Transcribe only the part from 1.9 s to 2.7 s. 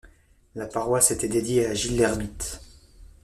l'Ermite.